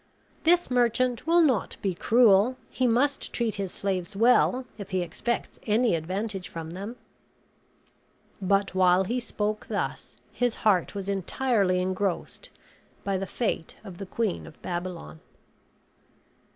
This 0.45 0.71
merchant 0.71 1.27
will 1.27 1.43
not 1.43 1.75
be 1.83 1.93
cruel; 1.93 2.57
he 2.71 2.87
must 2.87 3.31
treat 3.31 3.53
his 3.57 3.71
slaves 3.71 4.15
well, 4.15 4.65
if 4.79 4.89
he 4.89 5.03
expects 5.03 5.59
any 5.67 5.93
advantage 5.93 6.49
from 6.49 6.71
them." 6.71 6.95
But 8.41 8.73
while 8.73 9.03
he 9.03 9.19
spoke 9.19 9.67
thus, 9.69 10.17
his 10.31 10.55
heart 10.65 10.95
was 10.95 11.07
entirely 11.07 11.79
engrossed 11.79 12.49
by 13.03 13.19
the 13.19 13.27
fate 13.27 13.77
of 13.83 13.99
the 13.99 14.07
Queen 14.07 14.47
of 14.47 14.59
Babylon. 14.63 15.19